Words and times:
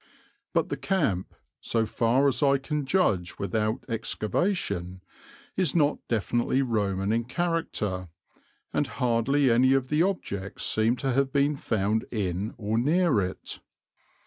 But 0.55 0.69
the 0.69 0.77
camp, 0.77 1.35
so 1.59 1.85
far 1.85 2.27
as 2.27 2.41
I 2.41 2.57
can 2.57 2.87
judge 2.87 3.37
without 3.37 3.83
excavation, 3.87 5.03
is 5.55 5.75
not 5.75 5.99
definitely 6.07 6.63
Roman 6.63 7.11
in 7.13 7.25
character, 7.25 8.09
and 8.73 8.87
hardly 8.87 9.51
any 9.51 9.73
of 9.73 9.89
the 9.89 10.01
objects 10.01 10.65
seem 10.65 10.95
to 11.05 11.11
have 11.13 11.31
been 11.31 11.55
found 11.55 12.05
in 12.09 12.55
or 12.57 12.79
near 12.79 13.21
it." 13.21 13.59